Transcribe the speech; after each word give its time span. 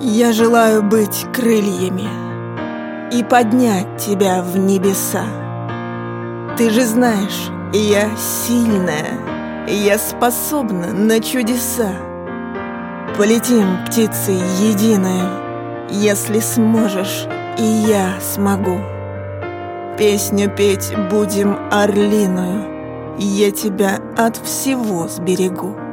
Я 0.00 0.32
желаю 0.32 0.84
быть 0.84 1.26
крыльями 1.34 2.08
и 3.12 3.24
поднять 3.24 3.96
тебя 3.96 4.42
в 4.42 4.56
небеса. 4.56 5.24
Ты 6.56 6.70
же 6.70 6.84
знаешь, 6.84 7.50
я 7.72 8.08
сильная, 8.16 9.18
я 9.66 9.98
способна 9.98 10.92
на 10.92 11.20
чудеса. 11.20 11.90
Полетим, 13.16 13.84
птицы 13.86 14.30
единая, 14.30 15.88
если 15.90 16.38
сможешь, 16.38 17.26
и 17.58 17.64
я 17.64 18.20
смогу. 18.20 18.78
Песню 19.98 20.48
петь 20.48 20.94
будем 21.10 21.58
орлиную, 21.72 23.16
я 23.18 23.50
тебя 23.50 23.98
от 24.16 24.36
всего 24.36 25.08
сберегу. 25.08 25.87